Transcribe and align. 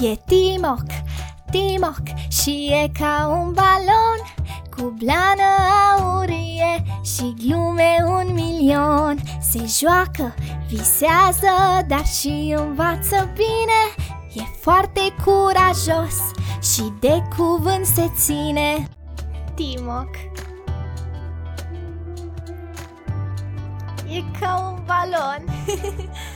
E 0.00 0.16
Timoc, 0.26 0.86
Timoc 1.50 2.02
și 2.28 2.70
e 2.72 2.90
ca 2.98 3.26
un 3.28 3.52
balon 3.52 4.20
Cu 4.76 4.94
blană 4.98 5.50
aurie 5.98 6.84
și 7.04 7.34
glume 7.46 7.96
un 8.06 8.32
milion. 8.32 9.18
Se 9.40 9.64
joacă, 9.78 10.34
visează, 10.68 11.84
dar 11.88 12.06
și 12.06 12.54
învață 12.56 13.32
bine. 13.34 14.10
E 14.32 14.42
foarte 14.60 15.00
curajos 15.24 16.16
și 16.74 16.92
de 17.00 17.22
cuvânt 17.36 17.86
se 17.86 18.10
ține. 18.16 18.88
Timoc 19.54 20.10
E 24.08 24.22
ca 24.40 24.72
un 24.72 24.84
balon 24.86 25.44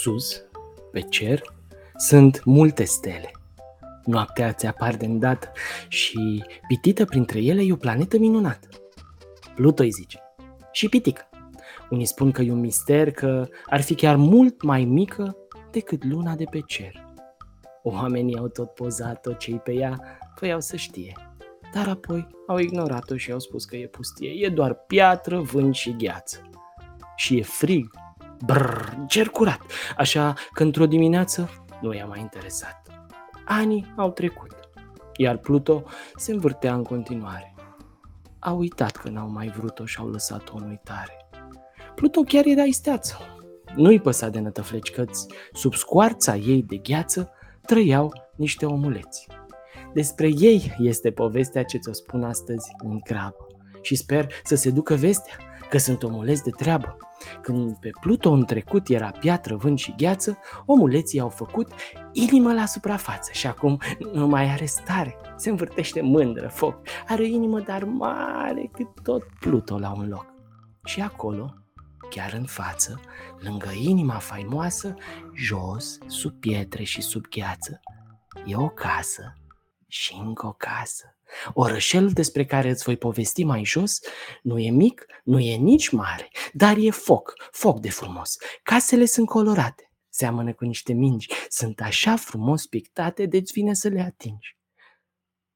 Sus, 0.00 0.42
pe 0.92 1.00
cer, 1.00 1.42
sunt 1.96 2.44
multe 2.44 2.84
stele. 2.84 3.30
Noaptea 4.04 4.52
ți 4.52 4.66
apar 4.66 4.96
de 4.96 5.06
îndată 5.06 5.52
și 5.88 6.44
pitită 6.68 7.04
printre 7.04 7.40
ele 7.40 7.62
e 7.62 7.72
o 7.72 7.76
planetă 7.76 8.18
minunată. 8.18 8.68
Pluto 9.54 9.82
îi 9.82 9.90
zice. 9.90 10.18
Și 10.72 10.88
pitică. 10.88 11.28
Unii 11.90 12.04
spun 12.04 12.30
că 12.30 12.42
e 12.42 12.50
un 12.50 12.60
mister, 12.60 13.10
că 13.10 13.48
ar 13.66 13.80
fi 13.80 13.94
chiar 13.94 14.16
mult 14.16 14.62
mai 14.62 14.84
mică 14.84 15.36
decât 15.70 16.04
luna 16.04 16.34
de 16.34 16.44
pe 16.50 16.60
cer. 16.66 17.06
Oamenii 17.82 18.38
au 18.38 18.48
tot 18.48 18.70
pozat-o, 18.70 19.32
cei 19.32 19.58
pe 19.58 19.72
ea 19.72 20.00
voiau 20.38 20.60
să 20.60 20.76
știe. 20.76 21.16
Dar 21.74 21.88
apoi 21.88 22.26
au 22.46 22.58
ignorat-o 22.58 23.16
și 23.16 23.32
au 23.32 23.38
spus 23.38 23.64
că 23.64 23.76
e 23.76 23.86
pustie. 23.86 24.30
E 24.30 24.48
doar 24.48 24.74
piatră, 24.74 25.40
vânt 25.40 25.74
și 25.74 25.96
gheață. 25.96 26.50
Și 27.16 27.38
e 27.38 27.42
frig, 27.42 27.90
brrr, 28.44 29.04
cer 29.06 29.28
curat, 29.28 29.60
așa 29.96 30.34
că 30.52 30.62
într-o 30.62 30.86
dimineață 30.86 31.64
nu 31.80 31.94
i-a 31.94 32.06
mai 32.06 32.20
interesat. 32.20 32.82
Anii 33.44 33.92
au 33.96 34.10
trecut, 34.10 34.56
iar 35.16 35.36
Pluto 35.36 35.84
se 36.16 36.32
învârtea 36.32 36.74
în 36.74 36.82
continuare. 36.82 37.54
A 38.38 38.52
uitat 38.52 38.96
că 38.96 39.08
n-au 39.08 39.30
mai 39.30 39.48
vrut-o 39.48 39.84
și 39.84 39.98
au 39.98 40.08
lăsat-o 40.08 40.56
în 40.56 40.68
uitare. 40.68 41.26
Pluto 41.94 42.20
chiar 42.20 42.44
era 42.46 42.62
isteață. 42.62 43.16
Nu-i 43.76 44.00
păsa 44.00 44.28
de 44.28 44.40
nătăfleci 44.40 44.92
sub 45.52 45.74
scoarța 45.74 46.36
ei 46.36 46.62
de 46.62 46.76
gheață 46.76 47.32
trăiau 47.66 48.12
niște 48.36 48.66
omuleți. 48.66 49.26
Despre 49.92 50.30
ei 50.38 50.74
este 50.78 51.10
povestea 51.10 51.64
ce 51.64 51.78
ți-o 51.78 51.92
spun 51.92 52.24
astăzi 52.24 52.70
în 52.78 53.00
grabă. 53.04 53.46
Și 53.82 53.94
sper 53.94 54.32
să 54.44 54.54
se 54.54 54.70
ducă 54.70 54.94
vestea 54.94 55.36
că 55.68 55.78
sunt 55.78 56.02
omuleți 56.02 56.42
de 56.42 56.50
treabă. 56.50 56.96
Când 57.42 57.76
pe 57.76 57.90
Pluto 58.00 58.30
în 58.30 58.44
trecut 58.44 58.88
era 58.88 59.10
piatră, 59.10 59.56
vânt 59.56 59.78
și 59.78 59.94
gheață, 59.96 60.38
omuleții 60.66 61.20
au 61.20 61.28
făcut 61.28 61.72
inimă 62.12 62.52
la 62.52 62.66
suprafață 62.66 63.30
și 63.32 63.46
acum 63.46 63.80
nu 64.12 64.26
mai 64.26 64.50
are 64.50 64.64
stare. 64.64 65.16
Se 65.36 65.50
învârtește 65.50 66.00
mândră, 66.00 66.48
foc. 66.48 66.78
Are 67.08 67.22
o 67.22 67.26
inimă 67.26 67.60
dar 67.60 67.84
mare 67.84 68.70
cât 68.72 68.88
tot 69.02 69.24
Pluto 69.40 69.78
la 69.78 69.92
un 69.92 70.08
loc. 70.08 70.26
Și 70.84 71.00
acolo, 71.00 71.54
chiar 72.10 72.32
în 72.32 72.44
față, 72.44 73.00
lângă 73.38 73.70
inima 73.82 74.14
faimoasă, 74.14 74.94
jos, 75.34 75.98
sub 76.06 76.32
pietre 76.32 76.82
și 76.82 77.00
sub 77.00 77.24
gheață, 77.28 77.80
e 78.46 78.56
o 78.56 78.68
casă 78.68 79.34
și 79.86 80.16
încă 80.24 80.46
o 80.46 80.52
casă. 80.52 81.14
Orășelul 81.52 82.10
despre 82.10 82.44
care 82.44 82.70
îți 82.70 82.84
voi 82.84 82.96
povesti 82.96 83.44
mai 83.44 83.64
jos 83.64 83.98
nu 84.42 84.58
e 84.58 84.70
mic, 84.70 85.06
nu 85.24 85.38
e 85.38 85.56
nici 85.56 85.88
mare, 85.88 86.28
dar 86.52 86.76
e 86.76 86.90
foc, 86.90 87.32
foc 87.50 87.80
de 87.80 87.90
frumos. 87.90 88.36
Casele 88.62 89.04
sunt 89.04 89.26
colorate, 89.26 89.90
seamănă 90.08 90.52
cu 90.52 90.64
niște 90.64 90.92
mingi, 90.92 91.28
sunt 91.48 91.80
așa 91.80 92.16
frumos 92.16 92.66
pictate 92.66 93.26
de-ți 93.26 93.52
vine 93.52 93.74
să 93.74 93.88
le 93.88 94.00
atingi. 94.00 94.56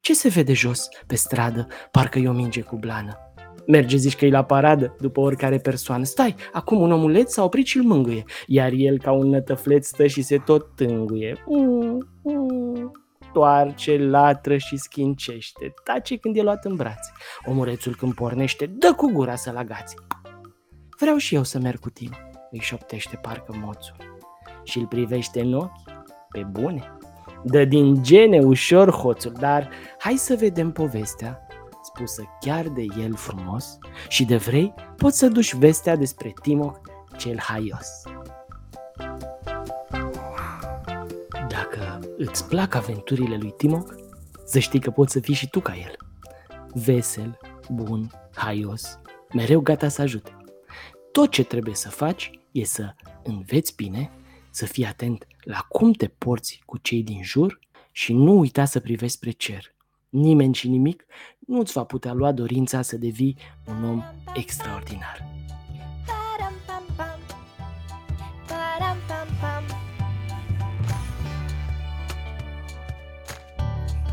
Ce 0.00 0.14
se 0.14 0.28
vede 0.28 0.52
jos, 0.52 0.88
pe 1.06 1.14
stradă, 1.14 1.66
parcă 1.90 2.18
e 2.18 2.28
o 2.28 2.32
minge 2.32 2.60
cu 2.60 2.76
blană? 2.76 3.18
Merge, 3.66 3.96
zici 3.96 4.16
că 4.16 4.24
e 4.24 4.30
la 4.30 4.44
paradă, 4.44 4.96
după 5.00 5.20
oricare 5.20 5.58
persoană. 5.58 6.04
Stai, 6.04 6.34
acum 6.52 6.80
un 6.80 6.92
omuleț 6.92 7.32
s-a 7.32 7.44
oprit 7.44 7.66
și 7.66 7.76
îl 7.76 7.84
mângâie, 7.84 8.24
iar 8.46 8.72
el 8.72 8.98
ca 8.98 9.12
un 9.12 9.28
nătăfleț 9.28 9.86
stă 9.86 10.06
și 10.06 10.22
se 10.22 10.38
tot 10.38 10.74
tânguie. 10.74 11.44
Mm, 11.46 12.08
mm 12.22 13.05
toarce, 13.32 13.96
latră 13.98 14.56
și 14.56 14.76
schincește. 14.76 15.74
Tace 15.84 16.16
când 16.16 16.36
e 16.36 16.42
luat 16.42 16.64
în 16.64 16.76
brațe. 16.76 17.12
Omurețul 17.44 17.94
când 17.94 18.14
pornește, 18.14 18.66
dă 18.66 18.94
cu 18.96 19.10
gura 19.12 19.34
să-l 19.34 19.56
agați. 19.56 19.94
Vreau 20.98 21.16
și 21.16 21.34
eu 21.34 21.42
să 21.42 21.58
merg 21.58 21.78
cu 21.78 21.90
tine, 21.90 22.30
îi 22.50 22.60
șoptește 22.60 23.16
parcă 23.16 23.54
moțul. 23.64 23.96
Și 24.64 24.78
îl 24.78 24.86
privește 24.86 25.40
în 25.40 25.52
ochi, 25.52 25.70
pe 26.28 26.42
bune. 26.50 26.96
Dă 27.44 27.64
din 27.64 28.02
gene 28.02 28.38
ușor 28.38 28.90
hoțul, 28.90 29.32
dar 29.32 29.68
hai 29.98 30.14
să 30.16 30.36
vedem 30.38 30.72
povestea, 30.72 31.46
spusă 31.82 32.22
chiar 32.40 32.68
de 32.68 32.84
el 33.02 33.14
frumos, 33.14 33.78
și 34.08 34.24
de 34.24 34.36
vrei 34.36 34.74
poți 34.96 35.18
să 35.18 35.28
duci 35.28 35.54
vestea 35.54 35.96
despre 35.96 36.32
Timoc 36.42 36.80
cel 37.16 37.38
haios. 37.40 38.02
Îți 42.16 42.48
plac 42.48 42.74
aventurile 42.74 43.36
lui 43.36 43.54
Timoc, 43.56 43.94
să 44.44 44.58
știi 44.58 44.80
că 44.80 44.90
poți 44.90 45.12
să 45.12 45.20
fii 45.20 45.34
și 45.34 45.48
tu 45.48 45.60
ca 45.60 45.76
el. 45.76 45.96
Vesel, 46.72 47.38
bun, 47.70 48.10
haios, 48.34 48.98
mereu 49.34 49.60
gata 49.60 49.88
să 49.88 50.02
ajute. 50.02 50.36
Tot 51.12 51.30
ce 51.30 51.44
trebuie 51.44 51.74
să 51.74 51.88
faci 51.88 52.30
e 52.52 52.64
să 52.64 52.94
înveți 53.22 53.74
bine, 53.76 54.10
să 54.50 54.66
fii 54.66 54.86
atent 54.86 55.26
la 55.40 55.58
cum 55.68 55.92
te 55.92 56.06
porți 56.06 56.62
cu 56.66 56.78
cei 56.78 57.02
din 57.02 57.22
jur 57.22 57.58
și 57.92 58.12
nu 58.12 58.38
uita 58.38 58.64
să 58.64 58.80
privești 58.80 59.16
spre 59.16 59.30
cer. 59.30 59.74
Nimeni 60.08 60.54
și 60.54 60.68
nimic 60.68 61.06
nu 61.38 61.58
îți 61.58 61.72
va 61.72 61.84
putea 61.84 62.12
lua 62.12 62.32
dorința 62.32 62.82
să 62.82 62.96
devii 62.96 63.36
un 63.66 63.84
om 63.84 64.02
extraordinar. 64.34 65.35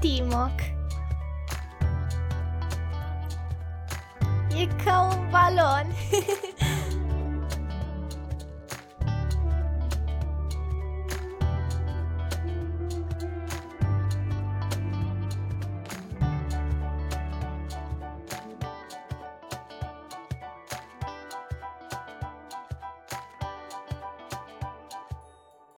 Timoc. 0.00 0.62
E 4.50 4.68
ca 4.84 5.00
un 5.00 5.30
balon. 5.30 5.86